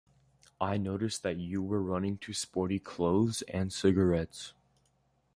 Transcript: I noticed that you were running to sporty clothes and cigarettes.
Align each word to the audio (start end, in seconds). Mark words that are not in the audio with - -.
I 0.59 0.77
noticed 0.77 1.21
that 1.21 1.37
you 1.37 1.61
were 1.61 1.79
running 1.79 2.17
to 2.21 2.33
sporty 2.33 2.79
clothes 2.79 3.43
and 3.43 3.71
cigarettes. 3.71 4.53